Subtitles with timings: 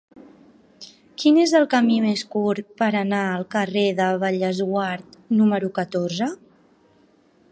[1.23, 6.31] Quin és el camí més curt per anar al carrer de Bellesguard número catorze?